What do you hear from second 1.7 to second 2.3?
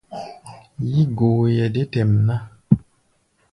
dé tɛʼm